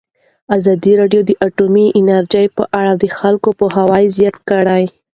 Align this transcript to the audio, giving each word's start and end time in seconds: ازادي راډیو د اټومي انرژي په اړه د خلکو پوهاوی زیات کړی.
ازادي 0.57 0.93
راډیو 1.01 1.21
د 1.25 1.31
اټومي 1.47 1.85
انرژي 1.99 2.45
په 2.57 2.63
اړه 2.79 2.93
د 2.97 3.03
خلکو 3.19 3.49
پوهاوی 3.59 4.05
زیات 4.17 4.35
کړی. 4.49 4.83